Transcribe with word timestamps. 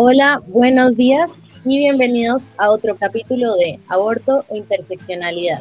Hola, 0.00 0.40
buenos 0.46 0.96
días 0.96 1.42
y 1.64 1.76
bienvenidos 1.76 2.52
a 2.56 2.70
otro 2.70 2.94
capítulo 2.94 3.56
de 3.56 3.80
Aborto 3.88 4.44
o 4.46 4.56
Interseccionalidad. 4.56 5.60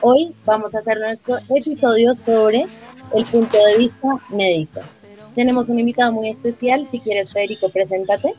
Hoy 0.00 0.32
vamos 0.44 0.76
a 0.76 0.78
hacer 0.78 1.00
nuestro 1.00 1.38
episodio 1.56 2.14
sobre 2.14 2.66
el 3.16 3.24
punto 3.24 3.58
de 3.66 3.78
vista 3.78 4.06
médico. 4.30 4.80
Tenemos 5.34 5.70
un 5.70 5.80
invitado 5.80 6.12
muy 6.12 6.28
especial. 6.28 6.86
Si 6.88 7.00
quieres, 7.00 7.32
Federico, 7.32 7.68
preséntate. 7.68 8.34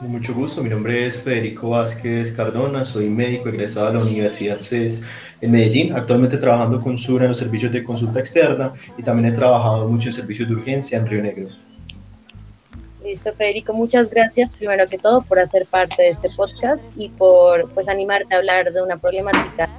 Mucho 0.00 0.34
gusto, 0.34 0.64
mi 0.64 0.70
nombre 0.70 1.06
es 1.06 1.22
Federico 1.22 1.70
Vázquez 1.70 2.32
Cardona, 2.32 2.84
soy 2.84 3.08
médico 3.08 3.50
egresado 3.50 3.86
de 3.86 3.92
la 3.92 4.00
Universidad 4.00 4.58
CES 4.60 5.00
en 5.40 5.52
Medellín, 5.52 5.92
actualmente 5.92 6.38
trabajando 6.38 6.80
con 6.80 6.98
SURA 6.98 7.26
en 7.26 7.30
los 7.30 7.38
servicios 7.38 7.70
de 7.70 7.84
consulta 7.84 8.18
externa 8.18 8.72
y 8.96 9.02
también 9.04 9.32
he 9.32 9.36
trabajado 9.36 9.88
mucho 9.88 10.08
en 10.08 10.12
servicios 10.12 10.48
de 10.48 10.56
urgencia 10.56 10.98
en 10.98 11.06
Río 11.06 11.22
Negro. 11.22 11.67
Listo, 13.08 13.32
Federico, 13.32 13.72
muchas 13.72 14.10
gracias 14.10 14.54
primero 14.54 14.86
que 14.86 14.98
todo 14.98 15.22
por 15.22 15.38
hacer 15.38 15.64
parte 15.64 16.02
de 16.02 16.08
este 16.08 16.28
podcast 16.36 16.86
y 16.94 17.08
por 17.08 17.70
pues 17.70 17.88
animarte 17.88 18.34
a 18.34 18.36
hablar 18.36 18.70
de 18.70 18.82
una 18.82 18.98
problemática 18.98 19.70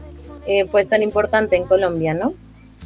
eh, 0.47 0.65
pues 0.65 0.89
tan 0.89 1.03
importante 1.03 1.55
en 1.55 1.65
Colombia, 1.65 2.15
¿no? 2.15 2.33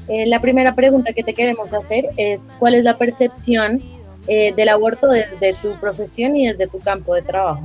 Eh, 0.10 0.26
la 0.26 0.42
primera 0.42 0.74
pregunta 0.74 1.14
que 1.14 1.24
te 1.24 1.34
queremos 1.34 1.74
hacer 1.74 2.08
es 2.18 2.52
¿cuál 2.60 2.76
es 2.76 2.84
la 2.84 2.98
percepción 2.98 3.82
eh, 4.28 4.54
del 4.54 4.68
aborto 4.68 5.08
desde 5.08 5.54
tu 5.62 5.80
profesión 5.80 6.36
y 6.36 6.48
desde 6.48 6.68
tu 6.68 6.80
campo 6.80 7.16
de 7.16 7.22
trabajo? 7.22 7.64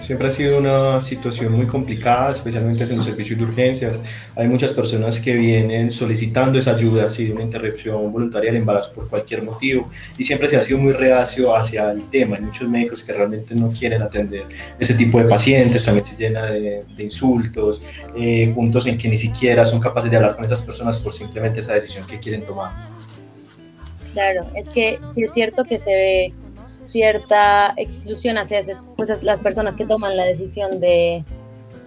Siempre 0.00 0.28
ha 0.28 0.30
sido 0.30 0.58
una 0.58 1.00
situación 1.00 1.52
muy 1.52 1.66
complicada, 1.66 2.32
especialmente 2.32 2.84
en 2.84 2.96
los 2.96 3.04
servicios 3.04 3.38
de 3.38 3.44
urgencias. 3.44 4.00
Hay 4.36 4.48
muchas 4.48 4.72
personas 4.72 5.20
que 5.20 5.34
vienen 5.34 5.90
solicitando 5.90 6.58
esa 6.58 6.74
ayuda, 6.74 7.06
así 7.06 7.26
de 7.26 7.32
una 7.32 7.42
interrupción 7.42 8.12
voluntaria 8.12 8.50
del 8.50 8.60
embarazo 8.60 8.92
por 8.92 9.08
cualquier 9.08 9.42
motivo, 9.42 9.90
y 10.16 10.24
siempre 10.24 10.48
se 10.48 10.56
ha 10.56 10.60
sido 10.60 10.78
muy 10.78 10.92
reacio 10.92 11.54
hacia 11.54 11.90
el 11.90 12.08
tema. 12.08 12.36
Hay 12.36 12.42
muchos 12.42 12.68
médicos 12.68 13.02
que 13.02 13.12
realmente 13.12 13.54
no 13.54 13.70
quieren 13.70 14.02
atender 14.02 14.46
ese 14.78 14.94
tipo 14.94 15.18
de 15.18 15.24
pacientes, 15.24 15.84
también 15.84 16.04
se 16.04 16.16
llena 16.16 16.46
de, 16.46 16.84
insultos, 16.98 17.82
eh, 18.16 18.52
puntos 18.54 18.86
en 18.86 18.96
que 18.96 19.08
ni 19.08 19.18
siquiera 19.18 19.64
son 19.64 19.80
capaces 19.80 20.10
de 20.10 20.16
hablar 20.16 20.36
con 20.36 20.44
esas 20.44 20.62
personas 20.62 20.96
por 20.98 21.12
simplemente 21.12 21.60
esa 21.60 21.74
decisión 21.74 22.06
que 22.06 22.18
quieren 22.18 22.42
tomar. 22.42 22.72
Claro, 24.12 24.46
es 24.54 24.70
que 24.70 24.98
sí 25.14 25.22
es 25.22 25.32
cierto 25.32 25.64
que 25.64 25.78
se 25.78 25.90
ve 25.90 26.34
cierta 26.90 27.72
exclusión 27.76 28.38
hacia 28.38 28.60
pues, 28.96 29.22
las 29.22 29.40
personas 29.40 29.76
que 29.76 29.86
toman 29.86 30.16
la 30.16 30.24
decisión 30.24 30.80
de, 30.80 31.24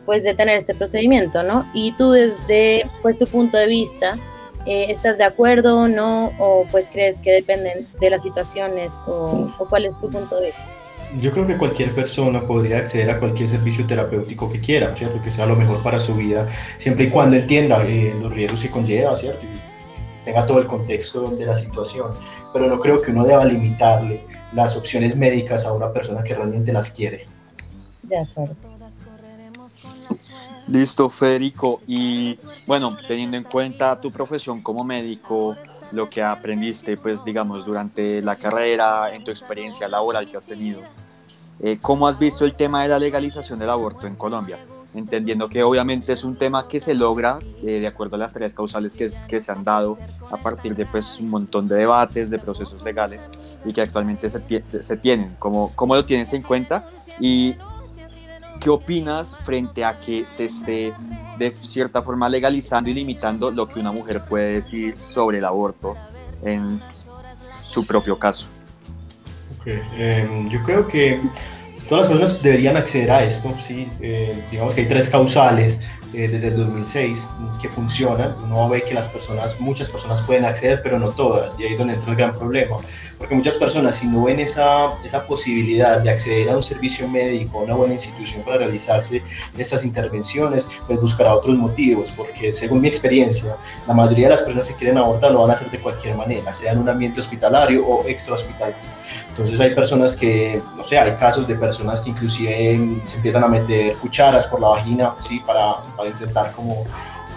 pues, 0.05 0.23
de 0.23 0.33
tener 0.33 0.57
este 0.57 0.73
procedimiento, 0.73 1.43
¿no? 1.43 1.65
Y 1.73 1.93
tú 1.93 2.11
desde 2.11 2.89
pues, 3.01 3.19
tu 3.19 3.27
punto 3.27 3.57
de 3.57 3.67
vista, 3.67 4.17
eh, 4.65 4.85
¿estás 4.89 5.17
de 5.17 5.25
acuerdo 5.25 5.81
o 5.81 5.87
no? 5.87 6.31
¿O 6.39 6.65
pues 6.71 6.89
crees 6.89 7.19
que 7.19 7.31
dependen 7.31 7.87
de 7.99 8.09
las 8.09 8.23
situaciones? 8.23 8.99
¿O, 9.05 9.51
cuál 9.69 9.85
es 9.85 9.99
tu 9.99 10.09
punto 10.09 10.39
de 10.39 10.47
vista? 10.47 10.65
Yo 11.19 11.31
creo 11.31 11.45
que 11.45 11.57
cualquier 11.57 11.93
persona 11.93 12.41
podría 12.47 12.79
acceder 12.79 13.11
a 13.11 13.19
cualquier 13.19 13.47
servicio 13.47 13.85
terapéutico 13.85 14.51
que 14.51 14.59
quiera, 14.59 14.95
¿cierto? 14.95 15.21
Que 15.21 15.29
sea 15.29 15.45
lo 15.45 15.55
mejor 15.55 15.83
para 15.83 15.99
su 15.99 16.15
vida, 16.15 16.49
siempre 16.79 17.05
y 17.05 17.09
cuando 17.09 17.35
entienda 17.35 17.83
eh, 17.85 18.15
los 18.19 18.33
riesgos 18.33 18.61
que 18.61 18.71
conlleva, 18.71 19.15
¿cierto? 19.15 19.45
Tenga 20.23 20.45
todo 20.45 20.59
el 20.59 20.67
contexto 20.67 21.29
de 21.29 21.45
la 21.45 21.57
situación, 21.57 22.11
pero 22.51 22.67
no 22.67 22.79
creo 22.79 23.01
que 23.01 23.11
uno 23.11 23.25
deba 23.25 23.45
limitarle 23.45 24.25
las 24.53 24.75
opciones 24.75 25.15
médicas 25.15 25.65
a 25.65 25.73
una 25.73 25.91
persona 25.91 26.23
que 26.23 26.33
realmente 26.33 26.71
las 26.71 26.91
quiere. 26.91 27.27
De 28.03 28.19
acuerdo. 28.19 28.55
Listo, 30.67 31.09
Federico. 31.09 31.81
Y 31.85 32.37
bueno, 32.65 32.95
teniendo 33.07 33.37
en 33.37 33.43
cuenta 33.43 33.99
tu 33.99 34.11
profesión 34.11 34.61
como 34.61 34.83
médico, 34.83 35.55
lo 35.91 36.09
que 36.09 36.23
aprendiste, 36.23 36.97
pues 36.97 37.23
digamos, 37.23 37.65
durante 37.65 38.21
la 38.21 38.35
carrera, 38.35 39.13
en 39.13 39.23
tu 39.23 39.31
experiencia 39.31 39.87
laboral 39.87 40.29
que 40.29 40.37
has 40.37 40.45
tenido, 40.45 40.81
eh, 41.59 41.77
¿cómo 41.81 42.07
has 42.07 42.17
visto 42.17 42.45
el 42.45 42.53
tema 42.53 42.83
de 42.83 42.89
la 42.89 42.99
legalización 42.99 43.59
del 43.59 43.69
aborto 43.69 44.07
en 44.07 44.15
Colombia? 44.15 44.57
Entendiendo 44.93 45.49
que 45.49 45.63
obviamente 45.63 46.13
es 46.13 46.23
un 46.23 46.35
tema 46.35 46.67
que 46.67 46.79
se 46.79 46.93
logra 46.93 47.39
eh, 47.63 47.79
de 47.79 47.87
acuerdo 47.87 48.15
a 48.15 48.19
las 48.19 48.33
tareas 48.33 48.53
causales 48.53 48.95
que, 48.95 49.09
que, 49.27 49.39
se 49.39 49.51
han 49.51 49.63
dado 49.63 49.97
a 50.31 50.37
partir 50.37 50.75
de 50.75 50.85
pues, 50.85 51.19
un 51.19 51.29
montón 51.29 51.67
de 51.67 51.75
debates, 51.75 52.29
de 52.29 52.39
procesos 52.39 52.83
legales 52.83 53.27
y 53.65 53.73
que 53.73 53.81
actualmente 53.81 54.29
se, 54.29 54.41
se 54.81 54.97
tienen. 54.97 55.35
¿Cómo, 55.39 55.71
¿Cómo 55.75 55.95
lo 55.95 56.05
tienes 56.05 56.33
en 56.33 56.41
cuenta? 56.41 56.89
¿Y 57.19 57.55
qué 58.59 58.69
opinas 58.69 59.35
frente 59.43 59.83
a 59.83 59.99
que 59.99 60.25
se 60.25 60.45
esté 60.45 60.93
de 61.37 61.55
cierta 61.55 62.01
forma 62.01 62.29
legalizando 62.29 62.89
y 62.89 62.93
limitando 62.93 63.51
lo 63.51 63.67
que 63.67 63.79
una 63.79 63.91
mujer 63.91 64.23
puede 64.27 64.53
decir 64.53 64.97
sobre 64.97 65.39
el 65.39 65.45
aborto 65.45 65.95
en 66.43 66.79
su 67.63 67.85
propio 67.85 68.17
caso? 68.19 68.47
Okay. 69.59 69.81
Em, 69.97 70.47
yo 70.49 70.61
creo 70.63 70.87
que 70.87 71.19
todas 71.87 72.07
las 72.07 72.07
personas 72.07 72.43
deberían 72.43 72.77
acceder 72.77 73.11
a 73.11 73.23
esto, 73.23 73.53
¿sí? 73.65 73.87
Eh, 74.01 74.33
digamos 74.51 74.73
que 74.73 74.81
hay 74.81 74.87
tres 74.87 75.09
causales 75.09 75.79
eh, 76.13 76.27
desde 76.27 76.49
el 76.49 76.57
2006 76.57 77.27
que 77.61 77.69
funcionan. 77.69 78.35
Uno 78.43 78.69
ve 78.69 78.83
que 78.83 78.93
las 78.93 79.07
personas, 79.07 79.59
muchas 79.59 79.89
personas 79.89 80.21
pueden 80.21 80.45
acceder, 80.45 80.81
pero 80.83 80.99
no 80.99 81.09
todas, 81.09 81.59
y 81.59 81.63
ahí 81.63 81.73
es 81.73 81.79
donde 81.79 81.95
entra 81.95 82.11
el 82.11 82.17
gran 82.17 82.33
problema. 82.33 82.77
Porque 83.17 83.33
muchas 83.33 83.55
personas, 83.55 83.95
si 83.95 84.07
no 84.07 84.23
ven 84.23 84.39
esa, 84.39 84.93
esa 85.03 85.25
posibilidad 85.25 85.99
de 85.99 86.09
acceder 86.09 86.49
a 86.49 86.55
un 86.55 86.61
servicio 86.61 87.07
médico, 87.07 87.59
a 87.59 87.63
una 87.63 87.75
buena 87.75 87.93
institución 87.93 88.43
para 88.43 88.57
realizarse 88.57 89.23
estas 89.57 89.83
intervenciones, 89.83 90.69
pues 90.87 90.99
buscará 90.99 91.33
otros 91.33 91.57
motivos, 91.57 92.11
porque 92.11 92.51
según 92.51 92.81
mi 92.81 92.87
experiencia, 92.87 93.55
la 93.87 93.93
mayoría 93.93 94.27
de 94.27 94.31
las 94.31 94.43
personas 94.43 94.67
que 94.67 94.75
quieren 94.75 94.97
abortar 94.97 95.31
lo 95.31 95.41
van 95.41 95.51
a 95.51 95.53
hacer 95.53 95.71
de 95.71 95.79
cualquier 95.79 96.15
manera, 96.15 96.53
sea 96.53 96.73
en 96.73 96.79
un 96.79 96.89
ambiente 96.89 97.19
hospitalario 97.19 97.85
o 97.85 98.07
extra 98.07 98.35
hospitalario. 98.35 98.75
Entonces 99.29 99.59
hay 99.59 99.73
personas 99.73 100.15
que, 100.15 100.61
no 100.77 100.83
sé, 100.83 100.97
hay 100.97 101.15
casos 101.15 101.47
de 101.47 101.55
personas 101.55 102.01
que 102.01 102.11
inclusive 102.11 103.01
se 103.03 103.17
empiezan 103.17 103.43
a 103.43 103.47
meter 103.47 103.95
cucharas 103.95 104.45
por 104.47 104.59
la 104.59 104.67
vagina, 104.69 105.15
¿sí? 105.17 105.39
Para, 105.39 105.77
para 105.95 106.02
intentar 106.09 106.53
como, 106.53 106.85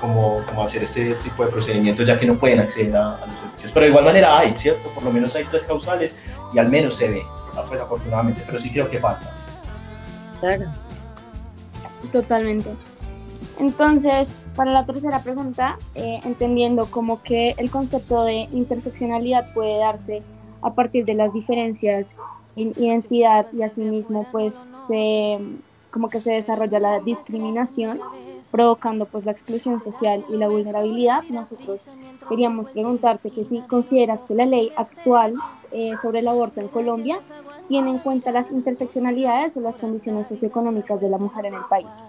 como, 0.01 0.43
como, 0.47 0.63
hacer 0.63 0.83
este 0.83 1.15
tipo 1.15 1.45
de 1.45 1.51
procedimientos 1.51 2.07
ya 2.07 2.19
que 2.19 2.27
no 2.27 2.39
pueden 2.39 2.61
acceder 2.61 2.97
a, 2.97 3.19
los 3.27 3.39
servicios. 3.39 3.73
Pero 3.73 3.85
de 3.85 3.91
igual 3.91 4.05
manera 4.05 4.39
hay, 4.39 4.55
¿cierto? 4.57 4.91
Por 4.91 5.03
lo 5.03 5.11
menos 5.11 5.35
hay 5.37 5.45
tres 5.45 5.65
causales 5.65 6.17
y 6.53 6.59
al 6.59 6.69
menos 6.69 6.95
se 6.95 7.11
ve, 7.11 7.23
pues 7.69 7.81
afortunadamente, 7.81 8.43
pero 8.45 8.59
sí 8.59 8.71
creo 8.71 8.91
que 8.91 8.99
falta. 8.99 9.33
Claro. 10.41 10.67
Totalmente. 12.13 12.71
Entonces, 13.59 14.37
para 14.55 14.71
la 14.73 14.85
tercera 14.85 15.21
pregunta, 15.23 15.79
eh, 15.95 16.21
entendiendo 16.25 16.87
como 16.87 17.23
que 17.23 17.55
el 17.57 17.71
concepto 17.71 18.23
de 18.25 18.49
interseccionalidad 18.53 19.53
puede 19.55 19.79
darse 19.79 20.23
a 20.63 20.75
partir 20.75 21.05
de 21.05 21.15
las 21.15 21.33
diferencias 21.33 22.17
en 22.57 22.73
identidad 22.77 23.47
y 23.53 23.63
asimismo 23.63 24.27
pues 24.33 24.67
se 24.73 25.39
como 25.91 26.09
que 26.09 26.19
se 26.19 26.33
desarrolla 26.33 26.81
la 26.81 27.01
discriminación 27.01 28.01
provocando 28.51 29.07
pues 29.07 29.25
la 29.25 29.33
exclusión 29.33 29.81
social 29.81 30.25
y 30.33 30.37
la 30.37 30.49
vulnerabilidad, 30.49 31.23
nosotros 31.31 31.87
queríamos 32.29 32.69
preguntarte 32.69 33.31
que 33.31 33.45
si 33.45 33.61
consideras 33.61 34.25
que 34.25 34.35
la 34.35 34.47
ley 34.47 34.73
actual 34.77 35.35
eh, 35.73 35.93
sobre 36.01 36.21
el 36.21 36.29
aborto 36.29 36.61
en 36.61 36.69
Colombia 36.69 37.19
tiene 37.69 37.91
en 37.91 37.99
cuenta 37.99 38.31
las 38.31 38.51
interseccionalidades 38.51 39.57
o 39.57 39.61
las 39.61 39.79
condiciones 39.79 40.29
socioeconómicas 40.29 41.01
de 41.01 41.09
la 41.09 41.19
mujer 41.19 41.47
en 41.47 41.55
el 41.55 41.65
país. 41.69 42.05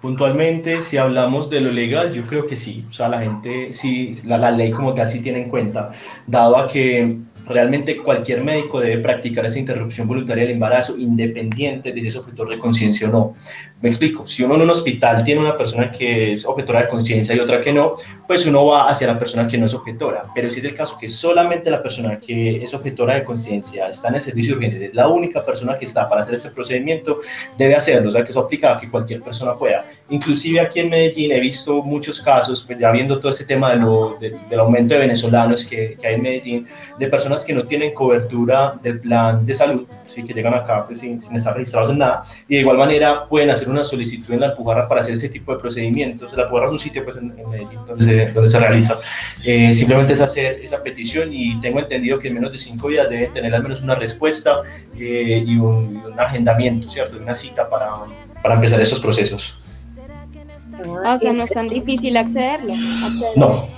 Puntualmente, 0.00 0.82
si 0.82 0.96
hablamos 0.96 1.48
de 1.50 1.60
lo 1.60 1.70
legal, 1.70 2.12
yo 2.12 2.22
creo 2.26 2.46
que 2.46 2.56
sí, 2.56 2.84
o 2.88 2.92
sea, 2.92 3.08
la 3.08 3.20
gente, 3.20 3.72
sí, 3.72 4.12
la, 4.24 4.38
la 4.38 4.50
ley 4.50 4.72
como 4.72 4.94
tal 4.94 5.08
sí 5.08 5.20
tiene 5.20 5.42
en 5.42 5.48
cuenta, 5.48 5.90
dado 6.26 6.56
a 6.56 6.66
que 6.66 7.18
realmente 7.48 7.96
cualquier 7.96 8.44
médico 8.44 8.80
debe 8.80 9.02
practicar 9.02 9.46
esa 9.46 9.58
interrupción 9.58 10.06
voluntaria 10.06 10.44
del 10.44 10.52
embarazo 10.52 10.96
independiente 10.98 11.92
de 11.92 12.00
si 12.00 12.06
es 12.08 12.16
objetor 12.16 12.48
de 12.48 12.58
conciencia 12.58 13.08
o 13.08 13.12
no. 13.12 13.34
Me 13.80 13.88
explico, 13.88 14.26
si 14.26 14.42
uno 14.42 14.56
en 14.56 14.62
un 14.62 14.70
hospital 14.70 15.22
tiene 15.22 15.40
una 15.40 15.56
persona 15.56 15.88
que 15.88 16.32
es 16.32 16.44
objetora 16.44 16.82
de 16.82 16.88
conciencia 16.88 17.32
y 17.34 17.38
otra 17.38 17.60
que 17.60 17.72
no, 17.72 17.94
pues 18.26 18.44
uno 18.44 18.66
va 18.66 18.88
hacia 18.88 19.06
la 19.06 19.16
persona 19.16 19.46
que 19.46 19.56
no 19.56 19.66
es 19.66 19.74
objetora. 19.74 20.24
Pero 20.34 20.50
si 20.50 20.58
es 20.58 20.64
el 20.64 20.74
caso 20.74 20.98
que 20.98 21.08
solamente 21.08 21.70
la 21.70 21.80
persona 21.80 22.16
que 22.16 22.60
es 22.62 22.74
objetora 22.74 23.14
de 23.14 23.24
conciencia 23.24 23.88
está 23.88 24.08
en 24.08 24.16
el 24.16 24.22
servicio 24.22 24.52
de 24.52 24.56
urgencias, 24.56 24.82
es 24.82 24.94
la 24.94 25.06
única 25.06 25.44
persona 25.44 25.78
que 25.78 25.84
está 25.84 26.08
para 26.08 26.22
hacer 26.22 26.34
este 26.34 26.50
procedimiento, 26.50 27.20
debe 27.56 27.76
hacerlo. 27.76 28.08
O 28.08 28.12
sea, 28.12 28.24
que 28.24 28.30
eso 28.30 28.40
aplica 28.40 28.72
a 28.72 28.80
que 28.80 28.90
cualquier 28.90 29.22
persona 29.22 29.54
pueda. 29.54 29.84
Inclusive 30.08 30.60
aquí 30.60 30.80
en 30.80 30.90
Medellín 30.90 31.30
he 31.30 31.38
visto 31.38 31.80
muchos 31.82 32.20
casos, 32.20 32.64
pues 32.66 32.80
ya 32.80 32.90
viendo 32.90 33.20
todo 33.20 33.30
este 33.30 33.44
tema 33.44 33.70
de 33.70 33.76
lo, 33.76 34.18
del 34.18 34.58
aumento 34.58 34.94
de 34.94 35.00
venezolanos 35.00 35.64
que, 35.64 35.96
que 36.00 36.06
hay 36.06 36.14
en 36.14 36.22
Medellín, 36.22 36.66
de 36.98 37.06
personas 37.06 37.44
que 37.44 37.52
no 37.52 37.64
tienen 37.64 37.94
cobertura 37.94 38.74
del 38.82 38.98
plan 38.98 39.46
de 39.46 39.54
salud, 39.54 39.86
¿sí? 40.04 40.24
que 40.24 40.34
llegan 40.34 40.54
acá 40.54 40.84
pues, 40.84 40.98
sin, 40.98 41.18
estar 41.18 41.54
registrados 41.54 41.90
en 41.90 41.98
nada, 41.98 42.22
y 42.48 42.56
de 42.56 42.60
igual 42.62 42.76
manera 42.76 43.26
pueden 43.26 43.50
hacer 43.50 43.67
una 43.70 43.84
solicitud 43.84 44.34
en 44.34 44.40
la 44.40 44.46
Alpujarra 44.48 44.88
para 44.88 45.00
hacer 45.00 45.14
ese 45.14 45.28
tipo 45.28 45.52
de 45.52 45.58
procedimientos. 45.58 46.34
La 46.36 46.44
Alpujarra 46.44 46.66
es 46.66 46.72
un 46.72 46.78
sitio 46.78 47.04
pues, 47.04 47.16
en, 47.16 47.34
Medellín 47.48 47.80
donde 47.86 48.04
se, 48.04 48.32
donde 48.32 48.50
se 48.50 48.58
realiza. 48.58 48.98
Eh, 49.44 49.72
simplemente 49.74 50.12
es 50.12 50.20
hacer 50.20 50.52
esa 50.62 50.82
petición 50.82 51.32
y 51.32 51.60
tengo 51.60 51.78
entendido 51.78 52.18
que 52.18 52.28
en 52.28 52.34
menos 52.34 52.52
de 52.52 52.58
cinco 52.58 52.88
días 52.88 53.08
deben 53.08 53.32
tener 53.32 53.54
al 53.54 53.62
menos 53.62 53.82
una 53.82 53.94
respuesta 53.94 54.62
eh, 54.98 55.44
y 55.46 55.56
un, 55.56 56.02
agendamiento, 56.18 56.90
¿cierto? 56.90 57.16
Una 57.16 57.34
cita 57.34 57.68
para, 57.68 57.90
para 58.42 58.54
empezar 58.54 58.80
esos 58.80 58.98
procesos. 59.00 59.64
Ah, 61.04 61.14
o 61.14 61.18
sea, 61.18 61.32
no 61.32 61.44
es 61.44 61.50
tan 61.50 61.68
difícil 61.68 62.16
accederlo. 62.16 62.74
No. 63.36 63.68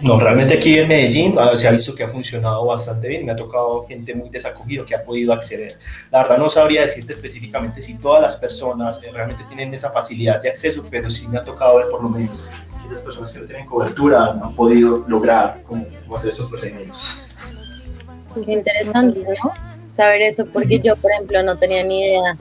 No, 0.00 0.20
realmente 0.20 0.54
aquí 0.54 0.78
en 0.78 0.86
Medellín 0.86 1.34
ah, 1.38 1.56
se 1.56 1.66
ha 1.66 1.72
visto 1.72 1.94
que 1.94 2.04
ha 2.04 2.08
funcionado 2.08 2.64
bastante 2.64 3.08
bien. 3.08 3.26
Me 3.26 3.32
ha 3.32 3.36
tocado 3.36 3.84
gente 3.86 4.14
muy 4.14 4.28
desacogida 4.30 4.84
que 4.84 4.94
ha 4.94 5.02
podido 5.02 5.32
acceder. 5.32 5.72
La 6.10 6.22
verdad 6.22 6.38
no 6.38 6.48
sabría 6.48 6.82
decirte 6.82 7.12
específicamente 7.12 7.82
si 7.82 7.94
todas 7.98 8.22
las 8.22 8.36
personas 8.36 9.02
eh, 9.02 9.10
realmente 9.12 9.42
tienen 9.44 9.74
esa 9.74 9.90
facilidad 9.90 10.40
de 10.40 10.50
acceso, 10.50 10.84
pero 10.88 11.10
sí 11.10 11.26
me 11.26 11.38
ha 11.38 11.42
tocado 11.42 11.78
ver 11.78 11.88
por 11.88 12.02
lo 12.02 12.10
menos 12.10 12.48
esas 12.86 13.02
personas 13.02 13.32
que 13.32 13.40
no 13.40 13.46
tienen 13.46 13.66
cobertura 13.66 14.26
han 14.26 14.54
podido 14.54 15.04
lograr 15.08 15.60
cómo, 15.66 15.86
hacer 16.16 16.30
esos 16.30 16.46
procedimientos. 16.46 17.36
Qué 18.44 18.52
interesante, 18.52 19.20
¿no? 19.20 19.52
Saber 19.90 20.22
eso, 20.22 20.46
porque 20.46 20.78
yo, 20.78 20.96
por 20.96 21.10
ejemplo, 21.10 21.42
no 21.42 21.58
tenía 21.58 21.82
ni 21.82 22.04
idea 22.04 22.36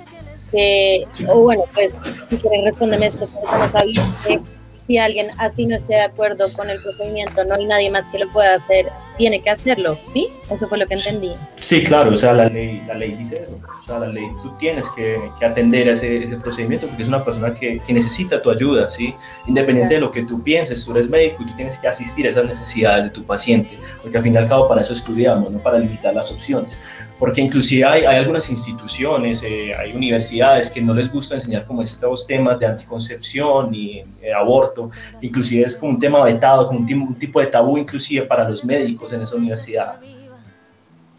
que, 0.52 1.04
o 1.28 1.40
bueno, 1.40 1.64
pues 1.74 2.04
si 2.30 2.38
quieren 2.38 2.66
responderme 2.66 3.08
esto, 3.08 3.26
no 3.26 3.72
sabía 3.72 4.04
que 4.26 4.40
si 4.88 4.98
alguien 4.98 5.28
así 5.38 5.66
no 5.66 5.76
esté 5.76 5.96
de 5.96 6.04
acuerdo 6.04 6.52
con 6.54 6.70
el 6.70 6.82
procedimiento, 6.82 7.44
no 7.44 7.56
hay 7.56 7.66
nadie 7.66 7.92
más 7.92 8.08
que 8.08 8.20
lo 8.20 8.30
pueda 8.30 8.56
hacer, 8.56 8.90
tiene 9.18 9.42
que 9.42 9.50
hacerlo, 9.50 10.00
¿sí? 10.02 10.30
Eso 10.50 10.70
fue 10.70 10.78
lo 10.78 10.88
que 10.88 10.94
entendí. 10.94 11.32
Sí, 11.58 11.84
claro, 11.84 12.12
o 12.12 12.16
sea, 12.16 12.32
la 12.32 12.48
ley, 12.48 12.82
la 12.88 12.94
ley 12.94 13.12
dice 13.12 13.44
eso. 13.44 13.60
O 13.82 13.84
sea, 13.84 14.00
la 14.00 14.08
ley, 14.08 14.26
tú 14.42 14.56
tienes 14.58 14.90
que, 14.92 15.20
que 15.38 15.46
atender 15.46 15.90
a 15.90 15.92
ese, 15.92 16.24
ese, 16.24 16.38
procedimiento 16.38 16.88
porque 16.88 17.02
es 17.02 17.10
una 17.10 17.24
persona 17.24 17.54
que, 17.54 17.82
que 17.86 17.94
necesita 17.94 18.42
tu 18.42 18.50
ayuda, 18.50 18.90
¿sí? 18.90 19.14
Independiente 19.46 19.96
de 19.96 20.00
lo 20.00 20.10
que 20.10 20.24
tú 20.24 20.42
pienses, 20.42 20.86
tú 20.86 20.92
eres 20.92 21.10
médico 21.10 21.44
y 21.44 21.48
tú 21.48 21.56
tienes 21.56 21.78
que 21.78 21.90
asistir 21.90 22.26
a 22.26 22.30
esas 22.30 22.46
necesidades 22.46 23.04
de 23.04 23.10
tu 23.10 23.26
paciente, 23.26 23.78
porque 24.02 24.18
al 24.18 24.24
fin 24.24 24.36
y 24.36 24.38
al 24.38 24.48
cabo 24.48 24.70
para 24.70 24.80
eso 24.80 24.94
estudiamos, 24.94 25.52
no 25.52 25.60
para 25.60 25.80
limitar 25.80 26.14
las 26.14 26.32
opciones 26.32 26.80
porque 27.20 27.42
inclusive 27.42 27.84
hay, 27.84 28.06
hay 28.06 28.18
algunas 28.18 28.50
instituciones, 28.50 29.42
eh, 29.44 29.72
hay 29.76 29.94
universidades 29.94 30.70
que 30.70 30.82
no 30.82 30.94
les 30.94 31.12
gusta 31.12 31.36
enseñar 31.36 31.66
como 31.66 31.82
estos 31.82 32.28
temas 32.28 32.60
de 32.60 32.68
anticoncepción 32.68 33.74
y 33.74 34.04
eh, 34.22 34.34
aborto, 34.34 34.77
inclusive 35.22 35.66
es 35.66 35.76
como 35.76 35.94
un 35.94 36.00
tema 36.00 36.24
vetado, 36.24 36.68
como 36.68 36.80
un, 36.80 37.16
tipo 37.16 37.40
de 37.40 37.48
tabú 37.48 37.78
inclusive 37.78 38.26
para 38.26 38.48
los 38.48 38.64
médicos 38.64 39.12
en 39.14 39.22
esa 39.22 39.36
universidad. 39.36 40.00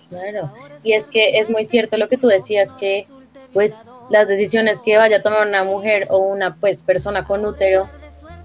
Claro, 0.08 0.52
y 0.82 0.93
es 0.93 1.08
que 1.08 1.38
es 1.38 1.50
muy 1.50 1.64
cierto 1.64 1.96
lo 1.99 2.08
que 2.08 2.16
tú 2.16 2.28
decías, 2.28 2.75
que 2.75 3.06
pues 3.52 3.84
las 4.10 4.28
decisiones 4.28 4.81
que 4.81 4.96
vaya 4.96 5.19
a 5.19 5.22
tomar 5.22 5.46
una 5.46 5.64
mujer 5.64 6.06
o 6.10 6.19
una 6.19 6.56
pues 6.56 6.82
persona 6.82 7.25
con 7.25 7.44
útero, 7.44 7.88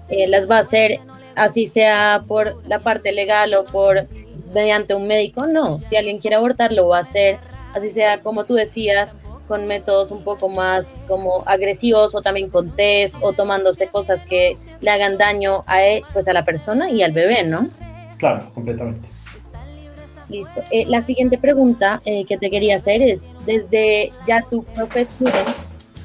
eh, 0.08 0.26
las 0.28 0.50
va 0.50 0.58
a 0.58 0.60
hacer 0.60 1.00
así 1.36 1.66
sea 1.66 2.24
por 2.26 2.62
la 2.68 2.78
parte 2.80 3.12
legal 3.12 3.54
o 3.54 3.64
por 3.64 4.06
mediante 4.52 4.94
un 4.94 5.06
médico, 5.06 5.46
no. 5.46 5.80
Si 5.80 5.96
alguien 5.96 6.18
quiere 6.18 6.36
abortar, 6.36 6.72
lo 6.72 6.88
va 6.88 6.98
a 6.98 7.00
hacer, 7.00 7.38
así 7.74 7.90
sea 7.90 8.20
como 8.20 8.44
tú 8.44 8.54
decías, 8.54 9.16
con 9.46 9.66
métodos 9.66 10.10
un 10.10 10.22
poco 10.22 10.48
más 10.48 10.98
como 11.06 11.42
agresivos 11.46 12.14
o 12.14 12.22
también 12.22 12.50
con 12.50 12.74
test 12.74 13.16
o 13.20 13.32
tomándose 13.32 13.88
cosas 13.88 14.24
que 14.24 14.56
le 14.80 14.90
hagan 14.90 15.18
daño 15.18 15.64
a, 15.66 15.82
él, 15.84 16.02
pues 16.12 16.28
a 16.28 16.32
la 16.32 16.44
persona 16.44 16.90
y 16.90 17.02
al 17.02 17.12
bebé, 17.12 17.44
¿no? 17.44 17.68
Claro, 18.18 18.50
completamente. 18.54 19.08
Listo. 20.28 20.62
Eh, 20.70 20.84
la 20.88 21.02
siguiente 21.02 21.38
pregunta 21.38 22.00
eh, 22.04 22.24
que 22.24 22.38
te 22.38 22.50
quería 22.50 22.76
hacer 22.76 23.02
es, 23.02 23.34
desde 23.44 24.12
ya 24.26 24.42
tu 24.48 24.62
profesión, 24.64 25.32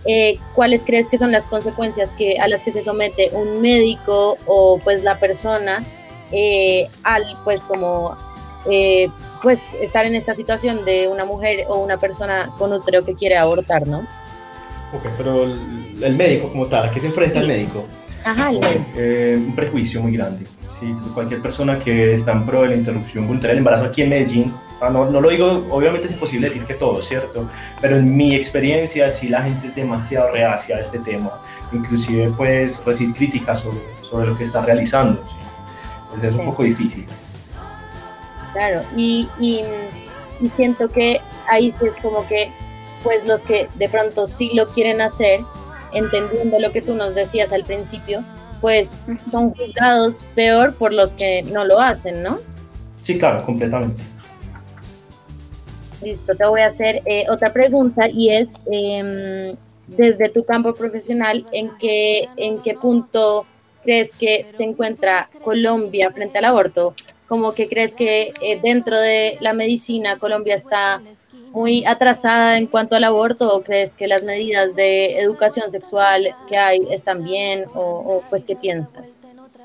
eh, 0.05 0.37
¿cuáles 0.55 0.83
crees 0.83 1.07
que 1.07 1.17
son 1.17 1.31
las 1.31 1.47
consecuencias 1.47 2.13
que, 2.13 2.37
a 2.37 2.47
las 2.47 2.63
que 2.63 2.71
se 2.71 2.81
somete 2.81 3.29
un 3.31 3.61
médico 3.61 4.37
o 4.45 4.79
pues 4.83 5.03
la 5.03 5.19
persona 5.19 5.83
al 7.03 7.23
pues 7.43 7.63
como 7.63 8.15
eh, 8.69 9.09
pues 9.41 9.73
estar 9.81 10.05
en 10.05 10.15
esta 10.15 10.33
situación 10.33 10.85
de 10.85 11.07
una 11.07 11.25
mujer 11.25 11.65
o 11.69 11.77
una 11.77 11.97
persona 11.97 12.51
con 12.57 12.73
útero 12.73 13.03
que 13.03 13.13
quiere 13.13 13.37
abortar, 13.37 13.87
¿no? 13.87 13.99
Ok, 14.93 15.03
pero 15.17 15.43
el, 15.43 16.15
médico 16.15 16.49
como 16.49 16.65
tal, 16.65 16.89
¿a 16.89 16.91
qué 16.91 16.99
se 16.99 17.07
enfrenta 17.07 17.39
el 17.39 17.47
médico? 17.47 17.85
Ajá, 18.23 18.49
el 18.49 18.59
eh, 18.95 19.35
un 19.37 19.55
prejuicio 19.55 20.01
muy 20.01 20.13
grande. 20.13 20.45
¿sí? 20.67 20.95
Cualquier 21.13 21.41
persona 21.41 21.77
que 21.77 22.13
está 22.13 22.31
en 22.31 22.45
pro 22.45 22.63
de 22.63 22.69
la 22.69 22.75
interrupción 22.75 23.25
voluntaria 23.25 23.51
del 23.51 23.59
embarazo 23.59 23.85
aquí 23.85 24.01
en 24.01 24.09
Medellín, 24.09 24.53
ah, 24.81 24.89
no, 24.89 25.09
no, 25.09 25.21
lo 25.21 25.29
digo, 25.29 25.67
obviamente 25.69 26.07
es 26.07 26.13
imposible 26.13 26.47
decir 26.47 26.63
que 26.63 26.73
todo, 26.73 27.01
¿cierto? 27.01 27.47
Pero 27.81 27.97
en 27.97 28.15
mi 28.15 28.35
experiencia 28.35 29.09
sí 29.11 29.29
la 29.29 29.43
gente 29.43 29.67
es 29.67 29.75
demasiado 29.75 30.31
reacia 30.31 30.77
a 30.77 30.79
este 30.79 30.99
tema. 30.99 31.41
Inclusive 31.71 32.31
puedes 32.31 32.83
recibir 32.83 33.13
críticas 33.13 33.59
sobre, 33.61 33.79
sobre 34.01 34.27
lo 34.27 34.37
que 34.37 34.43
está 34.43 34.65
realizando. 34.65 35.23
¿sí? 35.27 35.35
Pues 36.11 36.23
es 36.23 36.35
un 36.35 36.45
poco 36.45 36.63
difícil. 36.63 37.07
Claro, 38.53 38.83
y, 38.95 39.27
y, 39.39 39.61
siento 40.49 40.89
que 40.89 41.21
ahí 41.47 41.73
es 41.85 41.99
como 41.99 42.27
que, 42.27 42.51
pues 43.03 43.25
los 43.25 43.43
que 43.43 43.69
de 43.75 43.89
pronto 43.89 44.25
sí 44.25 44.51
lo 44.53 44.67
quieren 44.69 45.01
hacer, 45.01 45.41
entendiendo 45.93 46.59
lo 46.59 46.71
que 46.71 46.81
tú 46.81 46.95
nos 46.95 47.15
decías 47.15 47.53
al 47.53 47.63
principio, 47.63 48.23
pues 48.61 49.03
son 49.21 49.51
juzgados 49.53 50.23
peor 50.35 50.73
por 50.75 50.93
los 50.93 51.15
que 51.15 51.43
no 51.43 51.63
lo 51.65 51.79
hacen, 51.79 52.23
¿no? 52.23 52.39
Sí, 53.01 53.17
claro, 53.17 53.43
completamente. 53.45 54.03
Listo, 56.01 56.35
te 56.35 56.45
voy 56.45 56.61
a 56.61 56.67
hacer 56.67 57.01
eh, 57.05 57.25
otra 57.29 57.51
pregunta 57.51 58.07
y 58.09 58.29
es, 58.29 58.55
em, 58.71 59.55
desde 59.87 60.29
tu 60.29 60.43
campo 60.43 60.73
profesional, 60.73 61.45
¿en 61.51 61.71
qué, 61.79 62.29
¿en 62.37 62.61
qué 62.61 62.73
punto 62.73 63.45
crees 63.83 64.13
que 64.13 64.45
se 64.47 64.63
encuentra 64.63 65.29
Colombia 65.41 66.11
frente 66.11 66.37
al 66.37 66.45
aborto? 66.45 66.93
Como 67.29 67.53
que 67.53 67.69
crees 67.69 67.95
que 67.95 68.33
eh, 68.41 68.59
dentro 68.61 68.99
de 68.99 69.37
la 69.39 69.53
medicina 69.53 70.17
Colombia 70.17 70.55
está 70.55 71.01
muy 71.51 71.85
atrasada 71.85 72.57
en 72.57 72.67
cuanto 72.67 72.95
al 72.95 73.03
aborto 73.03 73.55
o 73.55 73.61
crees 73.61 73.95
que 73.95 74.07
las 74.07 74.23
medidas 74.23 74.75
de 74.75 75.19
educación 75.19 75.69
sexual 75.69 76.35
que 76.47 76.57
hay 76.57 76.81
están 76.89 77.23
bien 77.23 77.65
o, 77.73 78.23
pues 78.29 78.45
qué 78.45 78.55
piensas? 78.55 79.17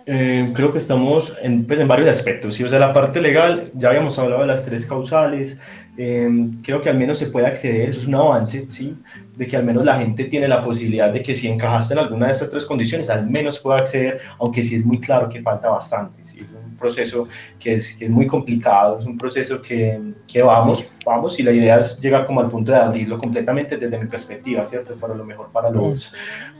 Eh, 0.07 0.53
creo 0.55 0.71
que 0.71 0.79
estamos 0.79 1.35
en, 1.41 1.67
pues, 1.67 1.81
en 1.81 1.89
varios 1.89 2.09
aspectos. 2.09 2.55
¿sí? 2.55 2.65
O 2.65 2.69
sea, 2.69 2.79
la 2.79 2.93
parte 2.93 3.23
legal, 3.23 3.71
ya 3.75 3.89
habíamos 3.89 4.19
hablado 4.19 4.43
de 4.43 4.49
las 4.49 4.65
tres 4.65 4.85
causales, 4.85 5.61
eh, 5.97 6.51
creo 6.63 6.81
que 6.81 6.91
al 6.91 6.99
menos 6.99 7.19
se 7.19 7.27
puede 7.27 7.47
acceder, 7.47 7.89
eso 7.89 8.01
es 8.01 8.07
un 8.09 8.17
avance, 8.17 8.67
¿sí? 8.69 8.95
de 9.37 9.47
que 9.47 9.57
al 9.57 9.65
menos 9.65 9.85
la 9.85 9.97
gente 9.99 10.25
tiene 10.25 10.49
la 10.49 10.63
posibilidad 10.63 11.13
de 11.13 11.23
que 11.23 11.35
si 11.35 11.49
encajaste 11.49 11.95
en 11.95 12.01
alguna 12.01 12.27
de 12.27 12.33
estas 12.33 12.51
tres 12.51 12.67
condiciones, 12.67 13.11
al 13.11 13.29
menos 13.29 13.59
pueda 13.59 13.79
acceder, 13.79 14.21
aunque 14.39 14.63
sí 14.63 14.77
es 14.77 14.85
muy 14.85 14.99
claro 14.99 15.29
que 15.29 15.43
falta 15.43 15.69
bastante. 15.71 16.27
¿sí? 16.27 16.41
proceso 16.75 17.27
que 17.59 17.75
es, 17.75 17.95
que 17.95 18.05
es 18.05 18.11
muy 18.11 18.27
complicado, 18.27 18.99
es 18.99 19.07
un 19.07 19.17
proceso 19.17 19.61
que, 19.61 20.01
que, 20.27 20.43
vamos, 20.43 20.87
vamos 21.05 21.39
y 21.39 21.43
la 21.43 21.53
idea 21.53 21.79
es 21.79 22.01
llegar 22.01 22.27
como 22.27 22.41
al 22.41 22.49
punto 22.49 22.73
de 22.73 22.79
abrirlo 22.79 23.19
completamente 23.19 23.77
desde 23.77 23.99
mi 23.99 24.07
perspectiva, 24.07 24.65
¿cierto? 24.65 24.95
Para 24.95 25.15
lo 25.15 25.25
mejor 25.25 25.51
para 25.53 25.71
los, 25.71 26.13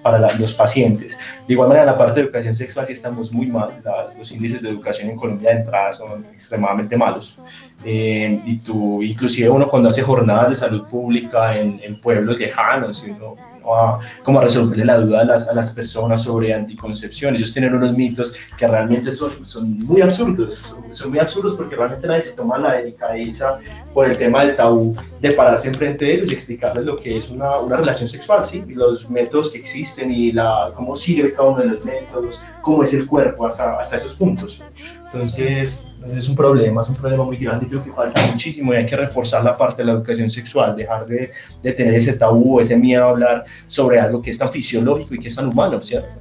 para 0.03 0.19
los 0.39 0.55
pacientes. 0.55 1.19
De 1.47 1.53
igual 1.55 1.69
manera, 1.69 1.85
en 1.85 1.91
la 1.93 1.99
parte 1.99 2.21
de 2.21 2.27
educación 2.27 2.55
sexual 2.55 2.87
sí 2.87 2.93
estamos 2.93 3.33
muy 3.33 3.47
mal, 3.47 3.83
los 4.17 4.33
índices 4.33 4.63
de 4.63 4.71
educación 4.71 5.11
en 5.11 5.17
Colombia 5.17 5.51
de 5.51 5.59
entrada 5.59 5.93
son 5.93 6.25
extremadamente 6.33 6.97
malos. 6.97 7.39
Eh, 7.85 8.41
y 8.47 8.59
tú, 8.59 9.03
inclusive 9.25 9.49
uno 9.49 9.71
cuando 9.71 9.89
hace 9.89 10.03
jornadas 10.03 10.51
de 10.51 10.55
salud 10.55 10.85
pública 10.85 11.57
en, 11.57 11.81
en 11.83 11.99
pueblos 11.99 12.39
lejanos, 12.39 13.03
uno, 13.09 13.37
a, 13.67 13.99
como 14.23 14.39
a 14.39 14.43
resolverle 14.43 14.85
la 14.85 14.99
duda 14.99 15.23
a 15.23 15.25
las, 15.25 15.49
a 15.49 15.55
las, 15.55 15.73
personas 15.73 16.23
sobre 16.23 16.53
anticoncepción. 16.53 17.35
Ellos 17.35 17.51
tienen 17.55 17.73
unos 17.73 17.97
mitos 17.97 18.35
que 18.59 18.67
realmente 18.67 19.11
son, 19.11 19.43
son 19.47 19.79
muy 19.79 20.03
absurdos, 20.03 20.77
son, 20.93 21.09
muy 21.09 21.19
absurdos 21.19 21.55
porque 21.55 21.75
realmente 21.75 22.07
nadie 22.07 22.21
se 22.21 22.33
toma 22.33 22.59
la 22.59 22.75
delicadeza 22.75 23.59
por 23.95 24.07
el 24.07 24.15
tema 24.19 24.45
del 24.45 24.57
tabú 24.57 24.95
de 25.19 25.33
pararse 25.33 25.69
enfrente 25.69 26.05
de 26.05 26.15
ellos 26.17 26.31
y 26.31 26.35
explicarles 26.35 26.85
lo 26.85 26.99
que 26.99 27.17
es 27.17 27.31
una, 27.31 27.59
una 27.61 27.79
relación 27.79 28.07
sexual, 28.07 28.45
¿sí? 28.45 28.63
Y 28.69 28.75
los 28.75 29.09
métodos 29.09 29.51
que 29.51 29.59
existen 29.59 30.13
y 30.13 30.33
la, 30.33 30.71
cómo 30.75 30.97
sirve 30.97 31.33
cada 31.33 31.49
uno 31.49 31.63
de 31.63 31.69
los 31.69 31.83
métodos, 31.83 32.43
cómo 32.61 32.85
es 32.85 32.93
el 32.93 33.07
cuerpo 33.07 33.47
hasta, 33.47 33.81
hasta 33.81 33.97
esos 33.97 34.15
puntos. 34.17 34.63
Entonces, 35.07 35.87
es 36.13 36.29
un 36.29 36.37
problema, 36.37 36.83
es 36.83 36.89
un 36.89 36.97
problema 36.97 37.25
muy 37.25 37.37
grande 37.37 37.67
y 37.67 37.69
creo 37.69 37.83
que 37.83 37.91
falta 37.91 38.21
muchísimo 38.31 38.73
y 38.73 38.77
hay 38.77 38.87
que 38.87 38.97
reforzar 38.97 39.43
la 39.43 39.57
parte 39.57 39.83
de 39.83 39.87
la 39.87 39.93
educación 39.93 40.29
sexual, 40.29 40.77
dejar 40.77 41.07
de, 41.07 41.31
de 41.63 41.73
tener 41.73 41.95
ese 41.95 42.13
tabú, 42.15 42.61
ese 42.61 42.77
miedo 42.77 43.05
a 43.05 43.11
hablar 43.11 43.45
sobre 43.67 43.99
algo 43.99 44.21
que 44.21 44.31
es 44.31 44.39
tan 44.39 44.51
fisiológico 44.51 45.15
y 45.15 45.19
que 45.19 45.29
es 45.29 45.37
tan 45.37 45.49
humano, 45.49 45.81
¿cierto? 45.81 46.15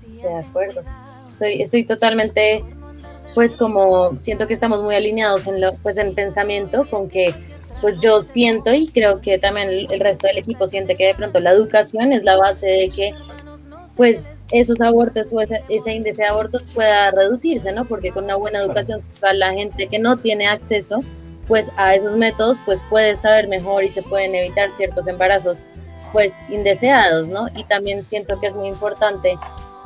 Sí, 0.00 0.22
de 0.22 0.34
acuerdo. 0.34 0.82
Estoy, 1.28 1.62
estoy 1.62 1.84
totalmente, 1.84 2.64
pues 3.34 3.56
como 3.56 4.16
siento 4.16 4.46
que 4.46 4.54
estamos 4.54 4.82
muy 4.82 4.94
alineados 4.94 5.46
en, 5.46 5.60
lo, 5.60 5.74
pues, 5.76 5.98
en 5.98 6.14
pensamiento 6.14 6.88
con 6.88 7.08
que 7.08 7.34
pues 7.80 8.00
yo 8.00 8.22
siento 8.22 8.72
y 8.72 8.86
creo 8.88 9.20
que 9.20 9.38
también 9.38 9.68
el 9.90 10.00
resto 10.00 10.26
del 10.26 10.38
equipo 10.38 10.66
siente 10.66 10.96
que 10.96 11.08
de 11.08 11.14
pronto 11.14 11.38
la 11.40 11.50
educación 11.50 12.12
es 12.12 12.22
la 12.22 12.36
base 12.36 12.66
de 12.66 12.90
que 12.90 13.12
pues 13.96 14.24
esos 14.50 14.80
abortos 14.80 15.32
o 15.32 15.40
ese, 15.40 15.62
índice 15.68 16.22
de 16.22 16.28
abortos 16.28 16.68
pueda 16.72 17.10
reducirse, 17.10 17.72
¿no? 17.72 17.86
Porque 17.86 18.10
con 18.10 18.24
una 18.24 18.36
buena 18.36 18.60
educación 18.60 19.00
sexual 19.00 19.38
la 19.38 19.52
gente 19.52 19.86
que 19.88 19.98
no 19.98 20.16
tiene 20.16 20.46
acceso 20.46 21.00
pues 21.48 21.70
a 21.76 21.94
esos 21.94 22.16
métodos 22.16 22.58
pues 22.64 22.82
puede 22.88 23.16
saber 23.16 23.48
mejor 23.48 23.84
y 23.84 23.90
se 23.90 24.02
pueden 24.02 24.34
evitar 24.34 24.70
ciertos 24.70 25.06
embarazos 25.06 25.66
pues 26.12 26.34
indeseados, 26.48 27.28
¿no? 27.28 27.48
Y 27.56 27.64
también 27.64 28.02
siento 28.02 28.38
que 28.40 28.46
es 28.46 28.54
muy 28.54 28.68
importante 28.68 29.36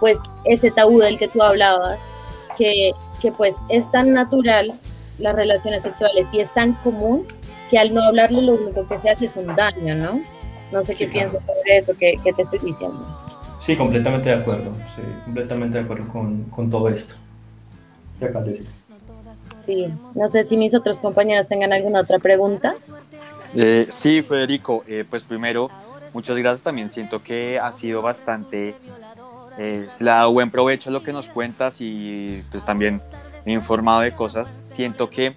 pues 0.01 0.23
ese 0.45 0.71
tabú 0.71 1.01
del 1.01 1.19
que 1.19 1.29
tú 1.29 1.43
hablabas, 1.43 2.09
que, 2.57 2.93
que 3.21 3.33
pues 3.33 3.57
es 3.69 3.91
tan 3.91 4.13
natural 4.13 4.73
las 5.19 5.35
relaciones 5.35 5.83
sexuales 5.83 6.29
y 6.33 6.41
es 6.41 6.53
tan 6.55 6.75
común 6.75 7.27
que 7.71 7.79
al 7.79 7.93
no 7.93 8.03
hablarlo 8.03 8.41
lo 8.41 8.53
único 8.55 8.87
que 8.87 8.99
se 8.99 9.11
hace 9.11 9.27
es 9.27 9.37
un 9.37 9.55
daño, 9.57 9.95
¿no? 9.95 10.23
No 10.71 10.83
sé 10.83 10.95
qué 10.95 11.09
piensas 11.09 11.45
sobre 11.45 11.77
eso 11.77 11.97
que, 11.97 12.15
que 12.23 12.33
te 12.33 12.43
estoy 12.43 12.59
diciendo. 12.61 13.28
Sí, 13.61 13.77
completamente 13.77 14.29
de 14.29 14.37
acuerdo, 14.37 14.73
sí, 14.95 15.03
completamente 15.25 15.79
de 15.79 15.85
acuerdo 15.85 16.09
con, 16.09 16.45
con 16.45 16.71
todo 16.71 16.89
esto. 16.89 17.17
Sí, 19.57 19.93
no 20.15 20.29
sé 20.29 20.45
si 20.45 20.57
mis 20.57 20.75
otros 20.75 21.01
compañeros 21.01 21.49
tengan 21.49 21.73
alguna 21.73 22.01
otra 22.01 22.19
pregunta. 22.19 22.75
Eh, 23.55 23.87
sí, 23.89 24.23
Federico, 24.23 24.85
eh, 24.87 25.05
pues 25.09 25.25
primero, 25.25 25.71
muchas 26.13 26.37
gracias 26.37 26.63
también. 26.63 26.89
Siento 26.89 27.23
que 27.23 27.59
ha 27.59 27.73
sido 27.73 28.03
bastante, 28.03 28.75
eh, 29.59 29.89
se 29.93 30.05
le 30.05 30.11
ha 30.11 30.17
dado 30.17 30.33
buen 30.33 30.51
provecho 30.51 30.91
a 30.91 30.93
lo 30.93 31.03
que 31.03 31.13
nos 31.13 31.29
cuentas 31.29 31.77
y 31.81 32.43
pues 32.51 32.65
también 32.65 33.01
me 33.45 33.53
he 33.53 33.55
informado 33.55 34.01
de 34.01 34.15
cosas. 34.15 34.61
Siento 34.65 35.11
que 35.11 35.35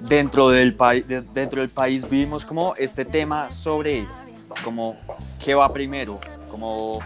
dentro 0.00 0.48
del, 0.48 0.74
país 0.74 1.04
dentro 1.32 1.60
del 1.60 1.70
país 1.70 2.08
vivimos 2.08 2.44
como 2.44 2.74
este 2.76 3.04
tema 3.04 3.50
sobre 3.50 4.06
como 4.62 4.96
qué 5.42 5.54
va 5.54 5.72
primero, 5.72 6.18
como 6.50 7.00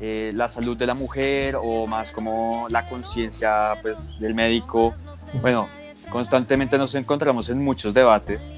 eh, 0.00 0.32
la 0.34 0.48
salud 0.48 0.76
de 0.76 0.86
la 0.86 0.94
mujer 0.94 1.56
o 1.60 1.86
más 1.86 2.12
como 2.12 2.66
la 2.68 2.86
conciencia 2.86 3.70
pues, 3.82 4.18
del 4.20 4.34
médico. 4.34 4.94
Bueno, 5.40 5.68
constantemente 6.10 6.76
nos 6.76 6.94
encontramos 6.94 7.48
en 7.48 7.62
muchos 7.62 7.94
debates, 7.94 8.52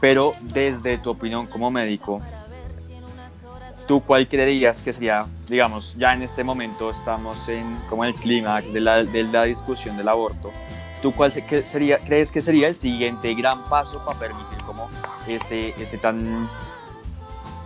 pero 0.00 0.32
desde 0.40 0.98
tu 0.98 1.10
opinión 1.10 1.46
como 1.46 1.70
médico, 1.70 2.20
¿tú 3.86 4.00
cuál 4.00 4.26
creerías 4.28 4.82
que 4.82 4.92
sería, 4.92 5.26
digamos, 5.48 5.94
ya 5.96 6.12
en 6.12 6.22
este 6.22 6.42
momento 6.44 6.90
estamos 6.90 7.48
en 7.48 7.76
como 7.88 8.04
el 8.04 8.14
clímax 8.14 8.72
de 8.72 8.80
la, 8.80 9.04
de 9.04 9.24
la 9.24 9.44
discusión 9.44 9.96
del 9.96 10.08
aborto? 10.08 10.50
¿Tú 11.02 11.12
cuál 11.12 11.32
sería, 11.32 11.98
crees 11.98 12.30
que 12.30 12.42
sería 12.42 12.68
el 12.68 12.74
siguiente 12.74 13.32
gran 13.32 13.62
paso 13.70 14.04
para 14.04 14.18
permitir 14.18 14.58
como 14.66 14.88
ese, 15.26 15.74
ese 15.80 15.96
tan 15.96 16.48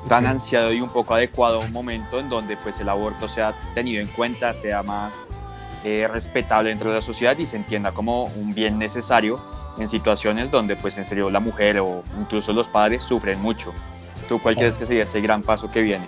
tan 0.08 0.26
ansiado 0.26 0.72
y 0.72 0.80
un 0.80 0.90
poco 0.90 1.14
adecuado 1.14 1.60
un 1.60 1.72
momento 1.72 2.18
en 2.20 2.28
donde 2.28 2.56
pues 2.56 2.78
el 2.80 2.88
aborto 2.88 3.28
sea 3.28 3.54
tenido 3.74 4.02
en 4.02 4.08
cuenta, 4.08 4.54
sea 4.54 4.82
más 4.82 5.26
eh, 5.84 6.08
respetable 6.10 6.70
dentro 6.70 6.90
de 6.90 6.96
la 6.96 7.00
sociedad 7.00 7.36
y 7.38 7.46
se 7.46 7.56
entienda 7.56 7.92
como 7.92 8.24
un 8.24 8.54
bien 8.54 8.78
necesario 8.78 9.40
en 9.78 9.88
situaciones 9.88 10.50
donde 10.50 10.76
pues 10.76 10.96
en 10.98 11.04
serio 11.04 11.30
la 11.30 11.40
mujer 11.40 11.78
o 11.80 12.02
incluso 12.18 12.52
los 12.52 12.68
padres 12.68 13.02
sufren 13.02 13.40
mucho. 13.40 13.72
¿Tú 14.28 14.40
cuál 14.40 14.56
crees 14.56 14.78
que 14.78 14.86
sería 14.86 15.02
ese 15.02 15.20
gran 15.20 15.42
paso 15.42 15.70
que 15.70 15.82
viene? 15.82 16.06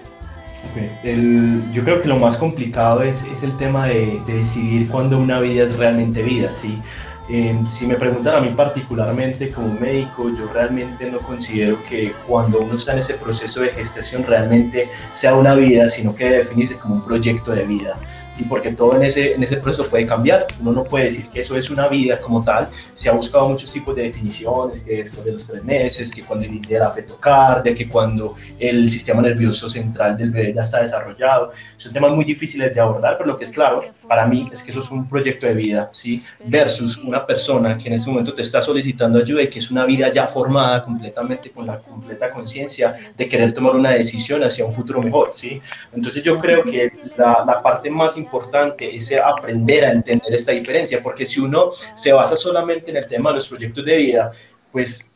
yo 1.72 1.84
creo 1.84 2.02
que 2.02 2.08
lo 2.08 2.18
más 2.18 2.36
complicado 2.36 3.02
es, 3.02 3.22
es 3.24 3.44
el 3.44 3.56
tema 3.56 3.86
de, 3.86 4.20
de, 4.26 4.38
decidir 4.38 4.88
cuándo 4.88 5.16
una 5.16 5.38
vida 5.38 5.64
es 5.64 5.76
realmente 5.76 6.22
vida, 6.22 6.54
¿sí? 6.54 6.80
Em, 7.28 7.66
si 7.66 7.86
me 7.86 7.96
preguntan 7.96 8.36
a 8.36 8.40
mí 8.40 8.50
particularmente 8.50 9.50
como 9.50 9.72
médico, 9.72 10.30
yo 10.30 10.48
realmente 10.52 11.10
no 11.10 11.18
considero 11.18 11.82
que 11.84 12.14
cuando 12.26 12.60
uno 12.60 12.76
está 12.76 12.92
en 12.92 12.98
ese 12.98 13.14
proceso 13.14 13.62
de 13.62 13.70
gestación 13.70 14.24
realmente 14.24 14.88
sea 15.12 15.34
una 15.34 15.54
vida, 15.54 15.88
sino 15.88 16.14
que 16.14 16.24
debe 16.24 16.36
definirse 16.38 16.76
como 16.76 16.96
un 16.96 17.02
proyecto 17.02 17.50
de 17.50 17.64
vida, 17.64 17.98
¿sí? 18.36 18.44
porque 18.44 18.72
todo 18.72 18.96
en 18.96 19.02
ese, 19.02 19.34
en 19.34 19.42
ese 19.42 19.56
proceso 19.56 19.88
puede 19.88 20.06
cambiar, 20.06 20.46
uno 20.60 20.72
no 20.72 20.84
puede 20.84 21.06
decir 21.06 21.26
que 21.28 21.40
eso 21.40 21.56
es 21.56 21.70
una 21.70 21.88
vida 21.88 22.18
como 22.18 22.44
tal, 22.44 22.68
se 22.94 23.08
ha 23.08 23.12
buscado 23.12 23.48
muchos 23.48 23.70
tipos 23.72 23.96
de 23.96 24.02
definiciones, 24.02 24.82
que 24.82 24.96
después 24.98 25.24
de 25.24 25.32
los 25.32 25.46
tres 25.46 25.64
meses, 25.64 26.12
que 26.12 26.22
cuando 26.22 26.44
inicia 26.44 26.78
la 26.78 26.90
fetocardia, 26.90 27.74
que 27.74 27.88
cuando 27.88 28.34
el 28.58 28.88
sistema 28.88 29.22
nervioso 29.22 29.68
central 29.68 30.16
del 30.16 30.30
bebé 30.30 30.52
ya 30.54 30.62
está 30.62 30.82
desarrollado, 30.82 31.50
son 31.76 31.92
temas 31.92 32.12
muy 32.12 32.24
difíciles 32.24 32.74
de 32.74 32.80
abordar, 32.80 33.14
pero 33.16 33.30
lo 33.30 33.36
que 33.36 33.44
es 33.44 33.52
claro 33.52 33.84
para 34.06 34.26
mí 34.26 34.48
es 34.52 34.62
que 34.62 34.70
eso 34.70 34.80
es 34.80 34.90
un 34.90 35.08
proyecto 35.08 35.46
de 35.46 35.54
vida, 35.54 35.88
¿sí? 35.92 36.22
versus 36.44 36.98
una 36.98 37.24
persona 37.24 37.76
que 37.76 37.88
en 37.88 37.94
este 37.94 38.10
momento 38.10 38.34
te 38.34 38.42
está 38.42 38.60
solicitando 38.60 39.18
ayuda 39.18 39.42
y 39.42 39.48
que 39.48 39.58
es 39.58 39.70
una 39.70 39.84
vida 39.84 40.12
ya 40.12 40.28
formada 40.28 40.84
completamente 40.84 41.50
con 41.50 41.66
la 41.66 41.76
completa 41.76 42.30
conciencia 42.30 42.94
de 43.16 43.28
querer 43.28 43.52
tomar 43.52 43.74
una 43.74 43.90
decisión 43.90 44.42
hacia 44.44 44.64
un 44.64 44.72
futuro 44.72 45.02
mejor, 45.02 45.30
¿sí? 45.34 45.60
Entonces 45.92 46.22
yo 46.22 46.38
creo 46.38 46.62
que 46.62 46.92
la, 47.16 47.44
la 47.46 47.62
parte 47.62 47.90
más 47.90 48.16
importante 48.16 48.94
es 48.94 49.12
aprender 49.12 49.84
a 49.84 49.92
entender 49.92 50.32
esta 50.34 50.52
diferencia, 50.52 51.02
porque 51.02 51.26
si 51.26 51.40
uno 51.40 51.70
se 51.94 52.12
basa 52.12 52.36
solamente 52.36 52.90
en 52.90 52.96
el 52.96 53.06
tema 53.06 53.30
de 53.30 53.36
los 53.36 53.48
proyectos 53.48 53.84
de 53.84 53.96
vida, 53.96 54.32
pues 54.72 55.12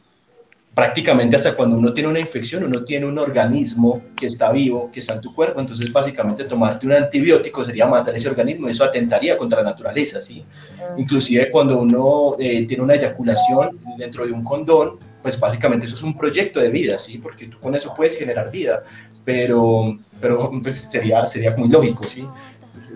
prácticamente 0.74 1.36
hasta 1.36 1.56
cuando 1.56 1.76
uno 1.76 1.92
tiene 1.92 2.08
una 2.08 2.20
infección, 2.20 2.64
uno 2.64 2.84
tiene 2.84 3.04
un 3.04 3.18
organismo 3.18 4.02
que 4.18 4.26
está 4.26 4.52
vivo, 4.52 4.90
que 4.92 5.00
está 5.00 5.14
en 5.14 5.20
tu 5.20 5.34
cuerpo, 5.34 5.60
entonces 5.60 5.92
básicamente 5.92 6.44
tomarte 6.44 6.86
un 6.86 6.92
antibiótico 6.92 7.64
sería 7.64 7.86
matar 7.86 8.14
ese 8.14 8.28
organismo 8.28 8.68
eso 8.68 8.84
atentaría 8.84 9.36
contra 9.36 9.62
la 9.62 9.70
naturaleza, 9.70 10.20
¿sí? 10.20 10.44
Ah. 10.80 10.94
Inclusive 10.96 11.50
cuando 11.50 11.78
uno 11.78 12.36
eh, 12.38 12.64
tiene 12.66 12.82
una 12.82 12.94
eyaculación 12.94 13.78
dentro 13.98 14.24
de 14.24 14.32
un 14.32 14.44
condón, 14.44 14.98
pues 15.22 15.38
básicamente 15.38 15.86
eso 15.86 15.94
es 15.94 16.02
un 16.02 16.16
proyecto 16.16 16.60
de 16.60 16.70
vida, 16.70 16.98
¿sí? 16.98 17.18
Porque 17.18 17.46
tú 17.46 17.58
con 17.58 17.74
eso 17.74 17.92
puedes 17.94 18.18
generar 18.18 18.50
vida, 18.50 18.82
pero, 19.24 19.98
pero 20.20 20.50
pues 20.62 20.76
sería, 20.76 21.24
sería 21.26 21.54
muy 21.56 21.68
lógico, 21.68 22.04
¿sí? 22.04 22.26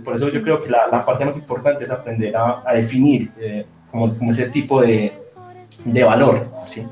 Por 0.03 0.15
eso 0.15 0.29
yo 0.31 0.43
creo 0.43 0.61
que 0.61 0.71
la, 0.71 0.87
la 0.91 1.05
parte 1.05 1.25
más 1.25 1.37
importante 1.37 1.85
es 1.85 1.91
aprender 1.91 2.35
a, 2.37 2.63
a 2.67 2.75
definir 2.75 3.31
eh, 3.39 3.67
como, 3.91 4.15
como, 4.17 4.31
ese 4.31 4.49
tipo 4.49 4.81
de, 4.81 5.13
de 5.85 6.05
valor, 6.05 6.49
¿sí? 6.65 6.87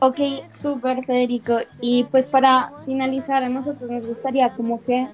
Ok, 0.00 0.18
súper 0.52 1.02
Federico. 1.02 1.58
Y 1.80 2.04
pues 2.04 2.28
para 2.28 2.72
finalizar, 2.84 3.42
a 3.42 3.48
nosotros 3.48 3.90
nos 3.90 4.06
gustaría 4.06 4.50
como 4.50 4.82
que 4.84 5.08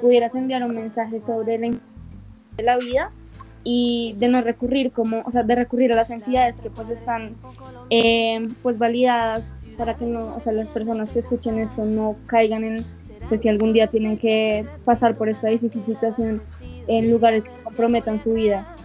pudieras 0.00 0.34
enviar 0.34 0.62
un 0.62 0.74
mensaje 0.74 1.20
sobre 1.20 1.58
la 1.58 1.76
de 2.56 2.62
la 2.62 2.78
vida 2.78 3.12
y 3.68 4.14
de 4.18 4.28
no 4.28 4.42
recurrir 4.42 4.92
como, 4.92 5.22
o 5.26 5.30
sea, 5.32 5.42
de 5.42 5.56
recurrir 5.56 5.92
a 5.92 5.96
las 5.96 6.10
entidades 6.10 6.60
que 6.60 6.70
pues 6.70 6.88
están 6.88 7.34
eh, 7.90 8.46
pues 8.62 8.78
validadas 8.78 9.52
para 9.76 9.96
que 9.96 10.04
no, 10.04 10.36
o 10.36 10.38
sea, 10.38 10.52
las 10.52 10.68
personas 10.68 11.12
que 11.12 11.18
escuchen 11.18 11.58
esto 11.58 11.84
no 11.84 12.14
caigan 12.26 12.62
en, 12.62 12.86
pues 13.28 13.40
si 13.40 13.48
algún 13.48 13.72
día 13.72 13.88
tienen 13.88 14.18
que 14.18 14.64
pasar 14.84 15.16
por 15.16 15.28
esta 15.28 15.48
difícil 15.48 15.84
situación 15.84 16.42
en 16.86 17.10
lugares 17.10 17.48
que 17.48 17.56
comprometan 17.64 18.20
su 18.20 18.34
vida. 18.34 18.75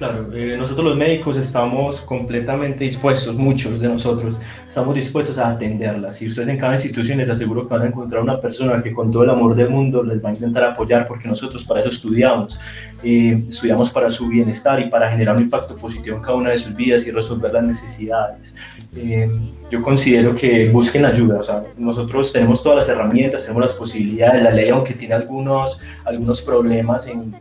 Claro, 0.00 0.32
eh, 0.32 0.56
nosotros 0.56 0.86
los 0.86 0.96
médicos 0.96 1.36
estamos 1.36 2.00
completamente 2.00 2.84
dispuestos, 2.84 3.34
muchos 3.34 3.78
de 3.78 3.86
nosotros 3.86 4.40
estamos 4.66 4.94
dispuestos 4.94 5.36
a 5.36 5.50
atenderlas. 5.50 6.16
Si 6.16 6.26
ustedes 6.26 6.48
en 6.48 6.56
cada 6.56 6.72
institución 6.72 7.18
les 7.18 7.28
aseguro 7.28 7.68
que 7.68 7.74
van 7.74 7.82
a 7.82 7.86
encontrar 7.88 8.22
una 8.22 8.40
persona 8.40 8.82
que 8.82 8.94
con 8.94 9.10
todo 9.10 9.24
el 9.24 9.28
amor 9.28 9.54
del 9.54 9.68
mundo 9.68 10.02
les 10.02 10.24
va 10.24 10.30
a 10.30 10.32
intentar 10.32 10.64
apoyar, 10.64 11.06
porque 11.06 11.28
nosotros 11.28 11.66
para 11.66 11.80
eso 11.80 11.90
estudiamos. 11.90 12.58
Eh, 13.02 13.44
estudiamos 13.46 13.90
para 13.90 14.10
su 14.10 14.26
bienestar 14.26 14.80
y 14.80 14.88
para 14.88 15.10
generar 15.10 15.36
un 15.36 15.42
impacto 15.42 15.76
positivo 15.76 16.16
en 16.16 16.22
cada 16.22 16.38
una 16.38 16.48
de 16.48 16.56
sus 16.56 16.74
vidas 16.74 17.06
y 17.06 17.10
resolver 17.10 17.52
las 17.52 17.64
necesidades. 17.64 18.54
Eh, 18.96 19.26
yo 19.70 19.82
considero 19.82 20.34
que 20.34 20.70
busquen 20.70 21.04
ayuda. 21.04 21.40
O 21.40 21.42
sea, 21.42 21.62
nosotros 21.76 22.32
tenemos 22.32 22.62
todas 22.62 22.78
las 22.78 22.88
herramientas, 22.88 23.42
tenemos 23.42 23.60
las 23.60 23.74
posibilidades. 23.74 24.42
La 24.42 24.50
ley, 24.50 24.70
aunque 24.70 24.94
tiene 24.94 25.12
algunos, 25.12 25.78
algunos 26.06 26.40
problemas 26.40 27.06
en 27.06 27.34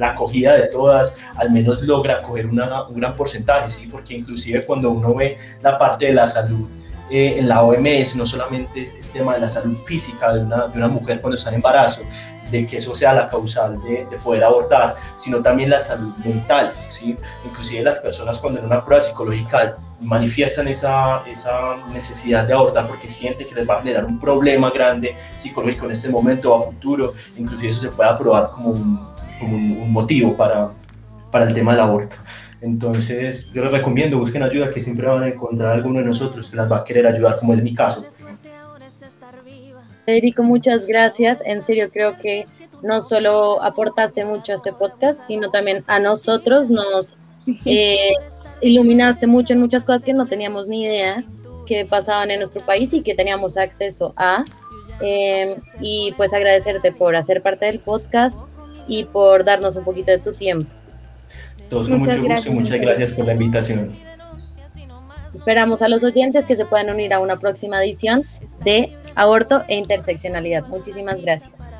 la 0.00 0.10
acogida 0.10 0.54
de 0.54 0.66
todas 0.68 1.16
al 1.36 1.50
menos 1.50 1.82
logra 1.82 2.22
coger 2.22 2.46
un 2.46 2.60
gran 2.94 3.14
porcentaje, 3.14 3.70
¿sí? 3.70 3.86
porque 3.86 4.14
inclusive 4.14 4.64
cuando 4.64 4.90
uno 4.90 5.14
ve 5.14 5.36
la 5.62 5.78
parte 5.78 6.06
de 6.06 6.14
la 6.14 6.26
salud 6.26 6.66
eh, 7.10 7.38
en 7.38 7.48
la 7.48 7.62
OMS, 7.62 8.14
no 8.14 8.24
solamente 8.24 8.82
es 8.82 9.00
el 9.00 9.08
tema 9.10 9.34
de 9.34 9.40
la 9.40 9.48
salud 9.48 9.76
física 9.76 10.32
de 10.32 10.40
una, 10.40 10.68
de 10.68 10.78
una 10.78 10.88
mujer 10.88 11.20
cuando 11.20 11.36
está 11.36 11.50
en 11.50 11.56
embarazo, 11.56 12.02
de 12.50 12.64
que 12.66 12.76
eso 12.76 12.94
sea 12.94 13.12
la 13.12 13.28
causal 13.28 13.82
de, 13.82 14.06
de, 14.08 14.16
poder 14.18 14.44
abortar, 14.44 14.96
sino 15.16 15.42
también 15.42 15.70
la 15.70 15.80
salud 15.80 16.14
mental, 16.24 16.72
¿sí? 16.88 17.16
Inclusive 17.44 17.82
las 17.82 17.98
personas 17.98 18.38
cuando 18.38 18.60
en 18.60 18.66
una 18.66 18.84
prueba 18.84 19.02
psicológica 19.02 19.76
manifiestan 20.00 20.68
esa, 20.68 21.22
esa 21.26 21.76
necesidad 21.92 22.44
de 22.44 22.52
abortar 22.52 22.86
porque 22.86 23.08
sienten 23.08 23.46
que 23.46 23.54
les 23.54 23.68
va 23.68 23.78
a 23.78 23.78
generar 23.80 24.04
un 24.04 24.18
problema 24.18 24.70
grande 24.70 25.14
psicológico 25.36 25.86
en 25.86 25.92
este 25.92 26.08
momento 26.08 26.52
o 26.52 26.58
a 26.58 26.62
futuro, 26.62 27.12
inclusive 27.36 27.70
eso 27.70 27.80
se 27.80 27.88
puede 27.88 28.08
aprobar 28.08 28.50
como 28.50 28.70
un, 28.70 29.09
un, 29.42 29.92
motivo 29.92 30.36
para, 30.36 30.70
para 31.30 31.46
el 31.46 31.54
tema 31.54 31.72
del 31.72 31.80
aborto. 31.80 32.16
Entonces, 32.60 33.50
yo 33.52 33.64
les 33.64 33.72
recomiendo, 33.72 34.18
busquen 34.18 34.42
ayuda, 34.42 34.68
que 34.68 34.80
siempre 34.80 35.06
van 35.06 35.22
a 35.22 35.28
encontrar 35.28 35.72
alguno 35.72 36.00
de 36.00 36.04
nosotros 36.04 36.50
que 36.50 36.56
las 36.56 36.70
va 36.70 36.78
a 36.78 36.84
querer 36.84 37.06
ayudar, 37.06 37.38
como 37.38 37.54
es 37.54 37.62
mi 37.62 37.74
caso. 37.74 38.04
Federico, 40.04 40.42
muchas 40.42 40.86
gracias. 40.86 41.42
En 41.46 41.62
serio, 41.62 41.88
creo 41.92 42.18
que 42.18 42.44
no 42.82 43.00
solo 43.00 43.62
aportaste 43.62 44.24
mucho 44.24 44.52
a 44.52 44.54
este 44.56 44.72
podcast, 44.72 45.26
sino 45.26 45.50
también 45.50 45.84
a 45.86 45.98
nosotros 45.98 46.70
nos 46.70 47.16
eh, 47.64 48.12
iluminaste 48.60 49.26
mucho 49.26 49.54
en 49.54 49.60
muchas 49.60 49.84
cosas 49.84 50.04
que 50.04 50.12
no 50.12 50.26
teníamos 50.26 50.68
ni 50.68 50.84
idea 50.84 51.24
que 51.66 51.86
pasaban 51.86 52.30
en 52.30 52.40
nuestro 52.40 52.64
país 52.64 52.92
y 52.92 53.00
que 53.00 53.14
teníamos 53.14 53.56
acceso 53.56 54.12
a. 54.16 54.44
Eh, 55.00 55.56
y 55.80 56.12
pues 56.16 56.34
agradecerte 56.34 56.92
por 56.92 57.16
hacer 57.16 57.42
parte 57.42 57.64
del 57.66 57.78
podcast 57.78 58.42
y 58.90 59.04
por 59.04 59.44
darnos 59.44 59.76
un 59.76 59.84
poquito 59.84 60.10
de 60.10 60.18
tu 60.18 60.32
tiempo. 60.32 60.66
Todos 61.68 61.88
con 61.88 62.00
mucho 62.00 62.22
gusto 62.22 62.48
y 62.50 62.52
muchas 62.52 62.80
gracias 62.80 63.12
por 63.12 63.24
la 63.24 63.32
invitación. 63.32 63.90
Esperamos 65.32 65.80
a 65.80 65.88
los 65.88 66.02
oyentes 66.02 66.44
que 66.44 66.56
se 66.56 66.66
puedan 66.66 66.90
unir 66.90 67.14
a 67.14 67.20
una 67.20 67.38
próxima 67.38 67.82
edición 67.82 68.24
de 68.64 68.92
Aborto 69.14 69.62
e 69.68 69.76
Interseccionalidad. 69.76 70.66
Muchísimas 70.66 71.20
gracias. 71.22 71.79